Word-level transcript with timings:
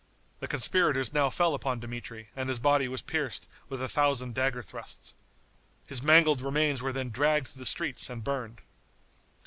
The 0.39 0.47
conspirators 0.47 1.13
now 1.13 1.29
fell 1.29 1.53
upon 1.53 1.79
Dmitri 1.79 2.29
and 2.35 2.49
his 2.49 2.57
body 2.57 2.87
was 2.87 3.03
pierced 3.03 3.47
with 3.69 3.83
a 3.83 3.87
thousand 3.87 4.33
dagger 4.33 4.63
thrusts. 4.63 5.13
His 5.85 6.01
mangled 6.01 6.41
remains 6.41 6.81
were 6.81 6.91
then 6.91 7.11
dragged 7.11 7.49
through 7.49 7.59
the 7.59 7.67
streets 7.67 8.09
and 8.09 8.23
burned. 8.23 8.61